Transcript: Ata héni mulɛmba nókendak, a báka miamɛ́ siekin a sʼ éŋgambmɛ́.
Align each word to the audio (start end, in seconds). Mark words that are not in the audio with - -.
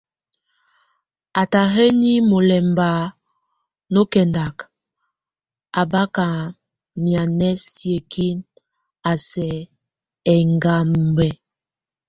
Ata 1.41 1.61
héni 1.73 2.11
mulɛmba 2.29 2.89
nókendak, 3.93 4.57
a 5.79 5.81
báka 5.91 6.25
miamɛ́ 7.01 7.51
siekin 7.67 8.37
a 9.09 9.11
sʼ 9.27 9.49
éŋgambmɛ́. 10.33 11.31